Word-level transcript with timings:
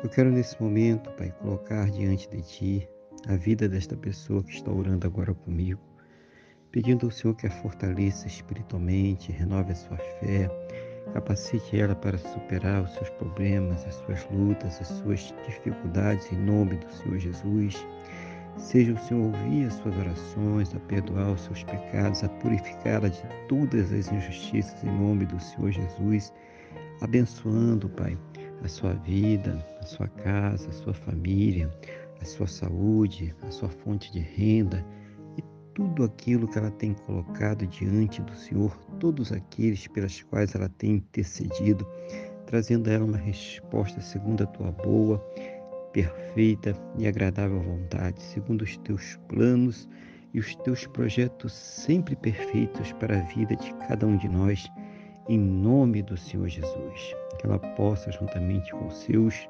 Eu 0.00 0.08
quero 0.08 0.30
nesse 0.30 0.62
momento, 0.62 1.10
Pai, 1.14 1.34
colocar 1.40 1.90
diante 1.90 2.30
de 2.30 2.40
Ti 2.40 2.88
a 3.26 3.34
vida 3.34 3.68
desta 3.68 3.96
pessoa 3.96 4.44
que 4.44 4.52
está 4.52 4.70
orando 4.70 5.04
agora 5.04 5.34
comigo, 5.34 5.80
pedindo 6.70 7.06
ao 7.06 7.10
Senhor 7.10 7.34
que 7.34 7.48
a 7.48 7.50
fortaleça 7.50 8.28
espiritualmente, 8.28 9.32
renove 9.32 9.72
a 9.72 9.74
sua 9.74 9.96
fé, 9.96 10.48
capacite 11.12 11.80
ela 11.80 11.96
para 11.96 12.16
superar 12.16 12.84
os 12.84 12.94
seus 12.94 13.10
problemas, 13.10 13.84
as 13.86 13.96
suas 13.96 14.24
lutas, 14.30 14.80
as 14.80 14.86
suas 14.86 15.34
dificuldades 15.44 16.30
em 16.30 16.36
nome 16.36 16.76
do 16.76 16.92
Senhor 16.92 17.18
Jesus. 17.18 17.84
Seja 18.56 18.92
o 18.92 18.98
Senhor 18.98 19.24
ouvir 19.24 19.66
as 19.66 19.74
suas 19.74 19.98
orações, 19.98 20.74
a 20.76 20.78
perdoar 20.78 21.32
os 21.32 21.40
seus 21.40 21.64
pecados, 21.64 22.22
a 22.22 22.28
purificá-la 22.28 23.08
de 23.08 23.22
todas 23.48 23.92
as 23.92 24.12
injustiças 24.12 24.84
em 24.84 24.96
nome 24.96 25.26
do 25.26 25.40
Senhor 25.40 25.72
Jesus, 25.72 26.32
abençoando, 27.00 27.88
Pai, 27.88 28.16
a 28.62 28.68
sua 28.68 28.94
vida, 28.94 29.64
a 29.80 29.86
sua 29.86 30.08
casa, 30.08 30.68
a 30.68 30.72
sua 30.72 30.94
família, 30.94 31.70
a 32.20 32.24
sua 32.24 32.46
saúde, 32.46 33.34
a 33.42 33.50
sua 33.50 33.68
fonte 33.68 34.12
de 34.12 34.20
renda 34.20 34.84
e 35.36 35.42
tudo 35.74 36.04
aquilo 36.04 36.48
que 36.48 36.58
ela 36.58 36.70
tem 36.70 36.94
colocado 36.94 37.66
diante 37.66 38.20
do 38.22 38.34
Senhor, 38.34 38.76
todos 38.98 39.32
aqueles 39.32 39.86
pelas 39.86 40.22
quais 40.22 40.54
ela 40.54 40.68
tem 40.68 40.96
intercedido, 40.96 41.86
trazendo 42.46 42.88
a 42.88 42.92
ela 42.92 43.04
uma 43.04 43.16
resposta 43.18 44.00
segundo 44.00 44.42
a 44.42 44.46
tua 44.46 44.72
boa 44.72 45.18
perfeita 45.92 46.76
e 46.98 47.06
agradável 47.06 47.60
vontade, 47.60 48.22
segundo 48.22 48.62
os 48.62 48.76
teus 48.78 49.18
planos 49.28 49.88
e 50.34 50.38
os 50.38 50.54
teus 50.56 50.86
projetos 50.86 51.52
sempre 51.52 52.14
perfeitos 52.16 52.92
para 52.94 53.18
a 53.18 53.22
vida 53.22 53.56
de 53.56 53.72
cada 53.74 54.06
um 54.06 54.16
de 54.16 54.28
nós, 54.28 54.70
em 55.28 55.38
nome 55.38 56.02
do 56.02 56.16
Senhor 56.16 56.48
Jesus. 56.48 57.14
Que 57.38 57.46
ela 57.46 57.58
possa, 57.58 58.10
juntamente 58.10 58.72
com 58.72 58.86
os 58.86 58.96
seus, 58.98 59.48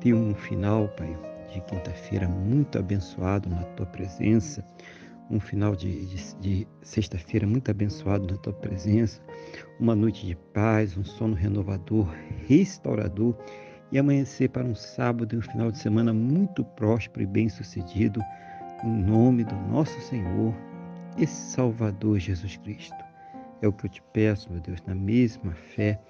ter 0.00 0.12
um 0.12 0.34
final, 0.34 0.88
Pai, 0.88 1.16
de 1.52 1.60
quinta-feira 1.62 2.28
muito 2.28 2.78
abençoado 2.78 3.48
na 3.48 3.62
tua 3.62 3.86
presença, 3.86 4.64
um 5.30 5.38
final 5.38 5.76
de, 5.76 6.06
de, 6.06 6.34
de 6.40 6.68
sexta-feira 6.82 7.46
muito 7.46 7.70
abençoado 7.70 8.26
na 8.32 8.38
tua 8.38 8.52
presença, 8.52 9.20
uma 9.78 9.94
noite 9.94 10.26
de 10.26 10.34
paz, 10.34 10.96
um 10.96 11.04
sono 11.04 11.34
renovador, 11.34 12.08
restaurador 12.46 13.36
e 13.92 13.98
amanhecer 13.98 14.50
para 14.50 14.66
um 14.66 14.74
sábado 14.74 15.34
e 15.34 15.38
um 15.38 15.42
final 15.42 15.70
de 15.70 15.78
semana 15.78 16.12
muito 16.12 16.64
próspero 16.64 17.22
e 17.22 17.26
bem-sucedido, 17.26 18.20
no 18.84 18.94
nome 18.94 19.44
do 19.44 19.54
nosso 19.54 19.98
Senhor 20.00 20.54
e 21.16 21.26
Salvador 21.26 22.18
Jesus 22.18 22.56
Cristo. 22.58 23.07
É 23.60 23.66
o 23.66 23.72
que 23.72 23.86
eu 23.86 23.90
te 23.90 24.02
peço, 24.12 24.50
meu 24.52 24.60
Deus, 24.60 24.80
na 24.86 24.94
mesma 24.94 25.52
fé, 25.52 26.00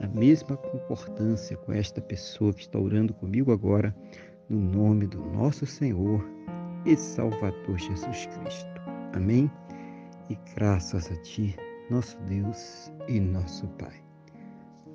na 0.00 0.08
mesma 0.08 0.56
concordância 0.56 1.56
com 1.56 1.72
esta 1.72 2.00
pessoa 2.00 2.52
que 2.52 2.62
está 2.62 2.78
orando 2.78 3.14
comigo 3.14 3.52
agora, 3.52 3.94
no 4.48 4.58
nome 4.60 5.06
do 5.06 5.20
nosso 5.24 5.66
Senhor 5.66 6.24
e 6.84 6.96
Salvador 6.96 7.78
Jesus 7.78 8.26
Cristo. 8.26 8.80
Amém? 9.12 9.50
E 10.28 10.36
graças 10.54 11.10
a 11.10 11.16
Ti, 11.22 11.54
nosso 11.90 12.18
Deus 12.22 12.92
e 13.08 13.20
nosso 13.20 13.66
Pai. 13.78 14.02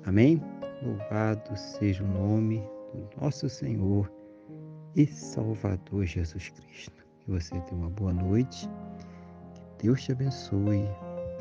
Amém? 0.04 0.42
Louvado 0.82 1.56
seja 1.56 2.04
o 2.04 2.08
nome 2.08 2.58
do 2.92 3.20
nosso 3.20 3.48
Senhor 3.48 4.12
e 4.96 5.06
Salvador 5.06 6.04
Jesus 6.04 6.50
Cristo. 6.50 7.04
Que 7.20 7.30
você 7.30 7.58
tenha 7.60 7.80
uma 7.80 7.90
boa 7.90 8.12
noite, 8.12 8.68
que 9.54 9.84
Deus 9.84 10.02
te 10.02 10.12
abençoe 10.12 10.86